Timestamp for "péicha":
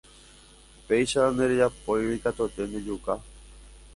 0.87-1.25